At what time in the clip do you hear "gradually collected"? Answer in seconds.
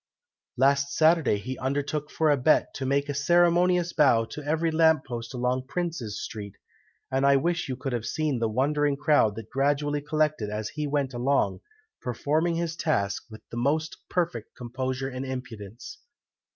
9.51-10.49